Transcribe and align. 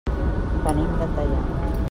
Venim 0.63 0.97
de 1.03 1.09
Teià. 1.19 1.39